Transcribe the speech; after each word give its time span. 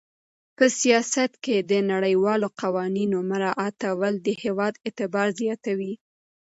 په 0.57 0.65
سیاست 0.79 1.31
کې 1.43 1.57
د 1.71 1.73
نړیوالو 1.91 2.47
قوانینو 2.61 3.17
مراعاتول 3.31 4.13
د 4.19 4.27
هېواد 4.43 4.73
اعتبار 4.85 5.27
زیاتوي. 5.41 5.93